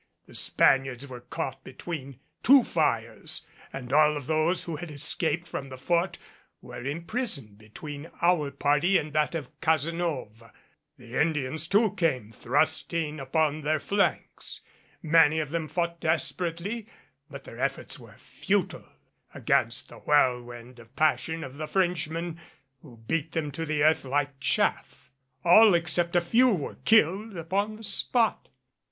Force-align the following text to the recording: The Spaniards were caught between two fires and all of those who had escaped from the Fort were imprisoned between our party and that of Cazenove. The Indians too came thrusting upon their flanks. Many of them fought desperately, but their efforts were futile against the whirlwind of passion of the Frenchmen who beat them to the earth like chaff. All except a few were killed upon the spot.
The 0.25 0.33
Spaniards 0.33 1.05
were 1.05 1.21
caught 1.21 1.63
between 1.63 2.19
two 2.41 2.63
fires 2.63 3.45
and 3.71 3.93
all 3.93 4.17
of 4.17 4.25
those 4.25 4.63
who 4.63 4.77
had 4.77 4.89
escaped 4.89 5.47
from 5.47 5.69
the 5.69 5.77
Fort 5.77 6.17
were 6.59 6.83
imprisoned 6.83 7.59
between 7.59 8.09
our 8.19 8.49
party 8.49 8.97
and 8.97 9.13
that 9.13 9.35
of 9.35 9.51
Cazenove. 9.61 10.49
The 10.97 11.21
Indians 11.21 11.67
too 11.67 11.93
came 11.93 12.31
thrusting 12.31 13.19
upon 13.19 13.61
their 13.61 13.79
flanks. 13.79 14.61
Many 15.03 15.39
of 15.39 15.51
them 15.51 15.67
fought 15.67 15.99
desperately, 15.99 16.87
but 17.29 17.43
their 17.43 17.59
efforts 17.59 17.99
were 17.99 18.17
futile 18.17 18.89
against 19.35 19.89
the 19.89 19.99
whirlwind 19.99 20.79
of 20.79 20.95
passion 20.95 21.43
of 21.43 21.57
the 21.57 21.67
Frenchmen 21.67 22.39
who 22.81 22.97
beat 23.07 23.33
them 23.33 23.51
to 23.51 23.67
the 23.67 23.83
earth 23.83 24.03
like 24.03 24.39
chaff. 24.39 25.11
All 25.43 25.75
except 25.75 26.15
a 26.15 26.21
few 26.21 26.49
were 26.51 26.77
killed 26.85 27.37
upon 27.37 27.75
the 27.75 27.83
spot. 27.83 28.49